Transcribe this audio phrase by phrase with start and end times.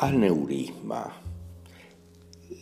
[0.00, 1.12] Aneurisma.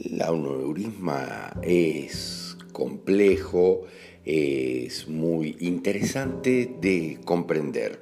[0.01, 3.83] El aneurisma es complejo,
[4.25, 8.01] es muy interesante de comprender,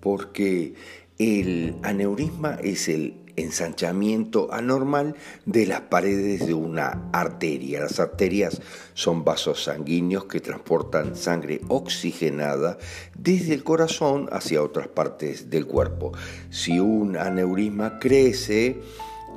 [0.00, 0.74] porque
[1.18, 7.80] el aneurisma es el ensanchamiento anormal de las paredes de una arteria.
[7.80, 8.60] Las arterias
[8.94, 12.78] son vasos sanguíneos que transportan sangre oxigenada
[13.16, 16.12] desde el corazón hacia otras partes del cuerpo.
[16.50, 18.80] Si un aneurisma crece,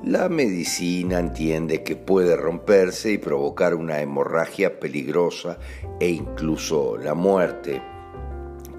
[0.04, 5.58] la medicina entiende que puede romperse y provocar una hemorragia peligrosa
[6.00, 7.82] e incluso la muerte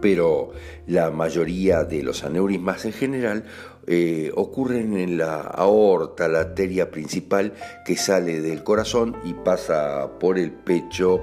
[0.01, 0.53] pero
[0.87, 3.45] la mayoría de los aneurismas en general
[3.87, 7.55] eh, ocurren en la aorta, la arteria principal
[7.87, 11.23] que sale del corazón y pasa por el pecho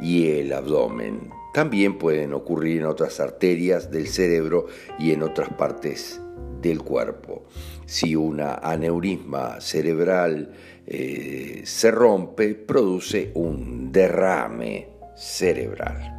[0.00, 1.30] y el abdomen.
[1.52, 4.66] También pueden ocurrir en otras arterias del cerebro
[4.98, 6.20] y en otras partes
[6.62, 7.44] del cuerpo.
[7.84, 10.52] Si una aneurisma cerebral
[10.86, 16.17] eh, se rompe, produce un derrame cerebral.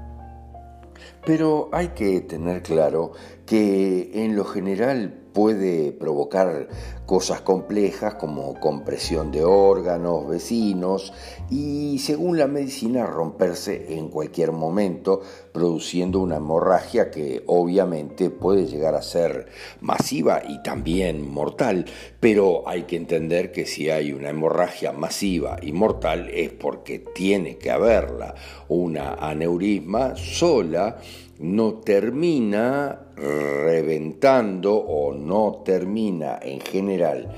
[1.26, 3.12] Pero hay que tener claro
[3.46, 6.68] que en lo general puede provocar
[7.06, 11.14] cosas complejas como compresión de órganos, vecinos
[11.50, 15.22] y según la medicina romperse en cualquier momento
[15.54, 19.48] produciendo una hemorragia que obviamente puede llegar a ser
[19.80, 21.86] masiva y también mortal,
[22.20, 27.58] pero hay que entender que si hay una hemorragia masiva y mortal es porque tiene
[27.58, 28.36] que haberla.
[28.68, 30.98] Una aneurisma sola
[31.40, 37.34] no termina reventando o no termina en general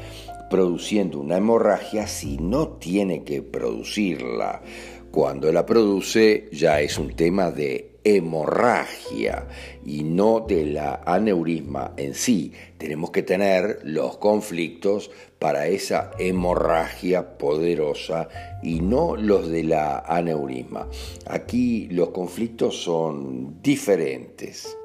[0.50, 4.62] produciendo una hemorragia si no tiene que producirla.
[5.10, 9.48] Cuando la produce ya es un tema de hemorragia
[9.86, 12.53] y no de la aneurisma en sí.
[12.78, 18.30] Tenemos que tener los conflictos para esa hemorragia poderosa
[18.64, 20.88] y no los de la aneurisma.
[21.25, 24.78] Aquí los conflictos son diferentes.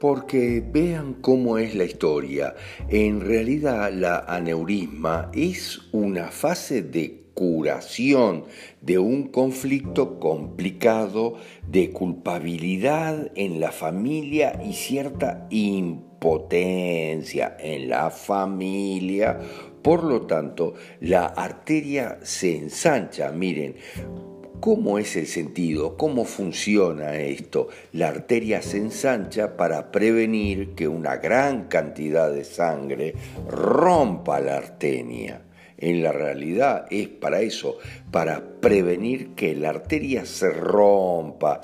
[0.00, 2.54] Porque vean cómo es la historia.
[2.88, 8.46] En realidad la aneurisma es una fase de curación
[8.80, 11.36] de un conflicto complicado
[11.68, 19.38] de culpabilidad en la familia y cierta impotencia en la familia.
[19.82, 23.30] Por lo tanto, la arteria se ensancha.
[23.30, 23.76] Miren,
[24.60, 25.96] ¿Cómo es el sentido?
[25.96, 27.68] ¿Cómo funciona esto?
[27.92, 33.14] La arteria se ensancha para prevenir que una gran cantidad de sangre
[33.48, 35.42] rompa la arteria
[35.78, 37.78] en la realidad es para eso,
[38.10, 41.62] para prevenir que la arteria se rompa.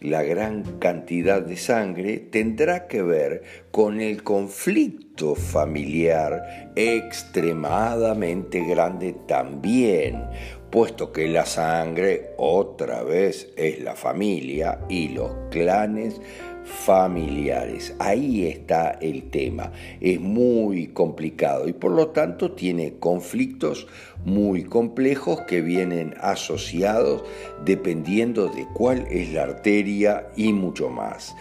[0.00, 10.22] La gran cantidad de sangre tendrá que ver con el conflicto familiar extremadamente grande también,
[10.70, 16.20] puesto que la sangre otra vez es la familia y los clanes
[16.66, 17.94] familiares.
[17.98, 19.72] Ahí está el tema.
[20.00, 23.86] Es muy complicado y por lo tanto tiene conflictos
[24.24, 27.22] muy complejos que vienen asociados
[27.64, 31.34] dependiendo de cuál es la arteria y mucho más.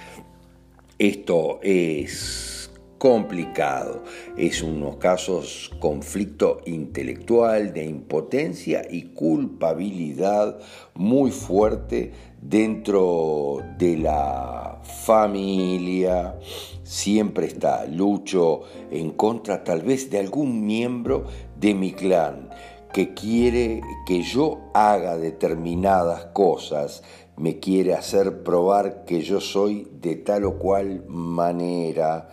[0.97, 2.64] Esto es
[2.97, 4.03] complicado.
[4.37, 10.59] Es unos casos conflicto intelectual, de impotencia y culpabilidad
[10.93, 12.11] muy fuerte
[12.41, 16.35] dentro de la familia.
[16.83, 18.61] Siempre está lucho
[18.91, 21.25] en contra tal vez de algún miembro
[21.59, 22.49] de mi clan
[22.95, 27.03] que quiere que yo haga determinadas cosas
[27.35, 32.29] me quiere hacer probar que yo soy de tal o cual manera.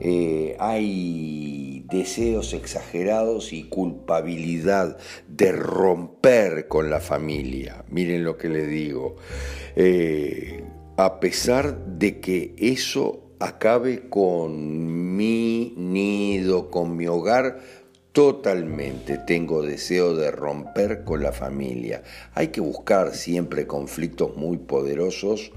[0.00, 7.86] Eh, hay deseos exagerados y culpabilidad de romper con la familia.
[7.88, 9.16] Miren lo que le digo.
[9.74, 10.64] Eh,
[10.98, 17.60] a pesar de que eso acabe con mi nido, con mi hogar,
[18.14, 22.04] Totalmente tengo deseo de romper con la familia.
[22.34, 25.50] Hay que buscar siempre conflictos muy poderosos.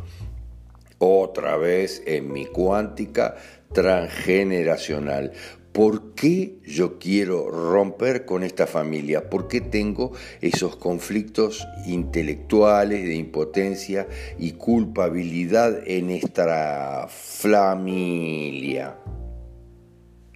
[0.98, 3.36] Otra vez en mi cuántica
[3.74, 5.34] transgeneracional.
[5.72, 9.30] ¿Por qué yo quiero romper con esta familia?
[9.30, 14.08] ¿Por qué tengo esos conflictos intelectuales de impotencia
[14.40, 18.98] y culpabilidad en esta familia?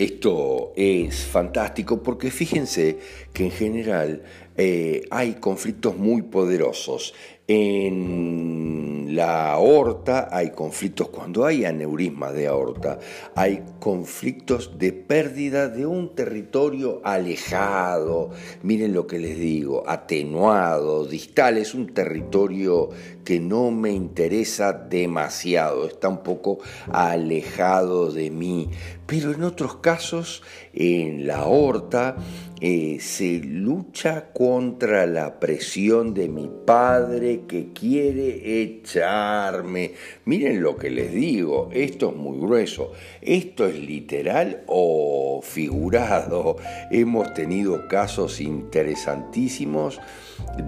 [0.02, 2.98] Esto es fantástico porque fíjense
[3.34, 4.24] que en general
[4.58, 7.14] eh, hay conflictos muy poderosos.
[7.48, 12.98] En la aorta hay conflictos, cuando hay aneurisma de aorta,
[13.36, 18.30] hay conflictos de pérdida de un territorio alejado,
[18.64, 22.90] miren lo que les digo, atenuado, distal, es un territorio
[23.26, 26.60] que no me interesa demasiado, está un poco
[26.92, 28.70] alejado de mí,
[29.12, 30.42] pero en otros casos,
[30.74, 32.16] en la aorta,
[32.62, 39.96] eh, se lucha contra la presión de mi padre que quiere echarme.
[40.24, 42.94] Miren lo que les digo, esto es muy grueso.
[43.22, 46.56] ¿Esto es literal o figurado?
[46.90, 50.00] Hemos tenido casos interesantísimos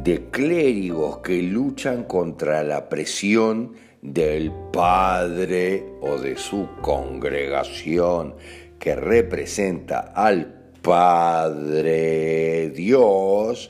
[0.04, 3.72] de clérigos que luchan contra la presión
[4.04, 8.36] del padre o de su congregación
[8.78, 13.70] que representa al Padre Dios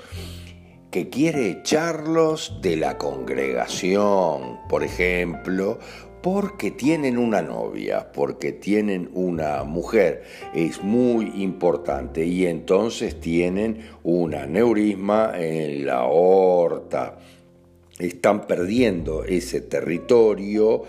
[0.89, 5.77] que quiere echarlos de la congregación, por ejemplo,
[6.23, 10.23] porque tienen una novia, porque tienen una mujer,
[10.55, 17.17] es muy importante y entonces tienen un aneurisma en la aorta.
[18.03, 20.83] Están perdiendo ese territorio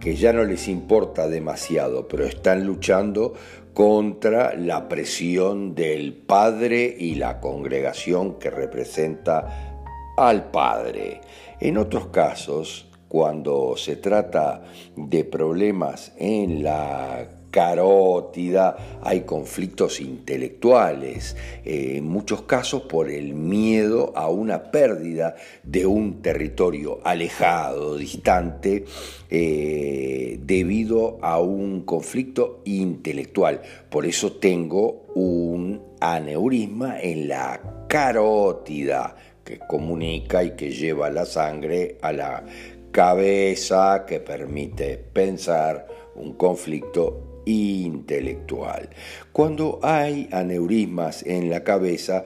[0.00, 3.34] que ya no les importa demasiado, pero están luchando
[3.74, 9.74] contra la presión del Padre y la congregación que representa
[10.16, 11.20] al Padre.
[11.60, 14.62] En otros casos, cuando se trata
[14.96, 24.12] de problemas en la carótida, hay conflictos intelectuales, eh, en muchos casos por el miedo
[24.14, 28.84] a una pérdida de un territorio alejado, distante,
[29.30, 33.62] eh, debido a un conflicto intelectual.
[33.88, 41.98] Por eso tengo un aneurisma en la carótida que comunica y que lleva la sangre
[42.02, 42.44] a la
[42.92, 48.90] cabeza, que permite pensar un conflicto intelectual.
[49.32, 52.24] Cuando hay aneurismas en la cabeza,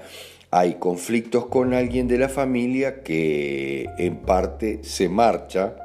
[0.50, 5.76] hay conflictos con alguien de la familia que en parte se marcha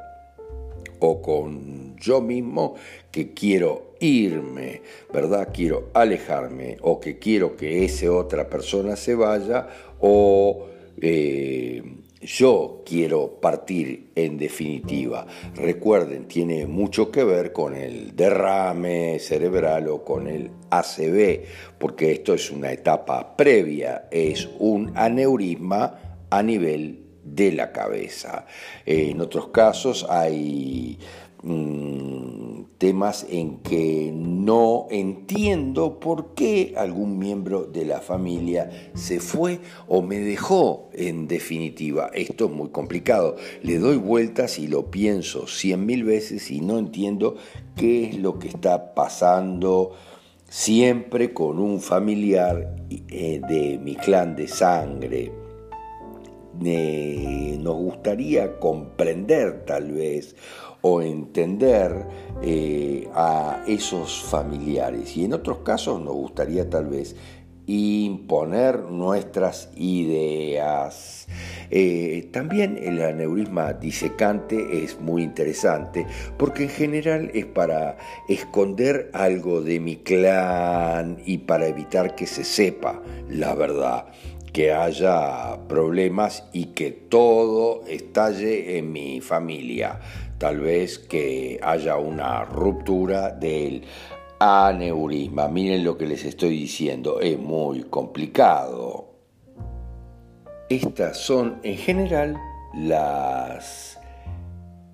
[1.00, 2.76] o con yo mismo
[3.10, 4.82] que quiero irme,
[5.12, 5.48] ¿verdad?
[5.52, 9.66] Quiero alejarme o que quiero que esa otra persona se vaya
[9.98, 10.66] o
[11.00, 11.82] eh,
[12.20, 15.26] yo quiero partir en definitiva.
[15.54, 21.44] Recuerden, tiene mucho que ver con el derrame cerebral o con el ACV,
[21.78, 28.46] porque esto es una etapa previa, es un aneurisma a nivel de la cabeza.
[28.84, 30.98] En otros casos hay
[31.42, 32.19] Mm,
[32.80, 40.00] temas en que no entiendo por qué algún miembro de la familia se fue o
[40.00, 42.10] me dejó en definitiva.
[42.14, 43.36] Esto es muy complicado.
[43.62, 47.36] Le doy vueltas y lo pienso cien mil veces y no entiendo
[47.76, 49.92] qué es lo que está pasando
[50.48, 55.30] siempre con un familiar eh, de mi clan de sangre.
[56.58, 60.34] nos gustaría comprender tal vez
[60.82, 62.06] o entender
[62.42, 65.16] eh, a esos familiares.
[65.16, 67.16] Y en otros casos nos gustaría tal vez
[67.66, 71.28] imponer nuestras ideas.
[71.70, 76.04] Eh, también el aneurisma disecante es muy interesante
[76.36, 77.96] porque en general es para
[78.28, 84.06] esconder algo de mi clan y para evitar que se sepa la verdad
[84.52, 90.00] que haya problemas y que todo estalle en mi familia
[90.40, 93.84] tal vez que haya una ruptura del
[94.38, 95.48] aneurisma.
[95.48, 99.10] Miren lo que les estoy diciendo, es muy complicado.
[100.70, 102.38] Estas son en general
[102.72, 104.00] las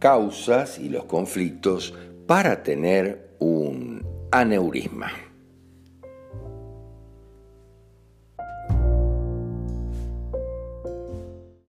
[0.01, 1.95] causas y los conflictos
[2.27, 5.13] para tener un aneurisma.